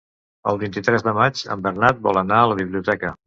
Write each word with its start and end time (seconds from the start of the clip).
El 0.51 0.55
vint-i-tres 0.63 1.05
de 1.09 1.13
maig 1.17 1.43
en 1.57 1.61
Bernat 1.67 2.01
vol 2.09 2.21
anar 2.25 2.41
a 2.43 2.49
la 2.55 2.61
biblioteca. 2.63 3.15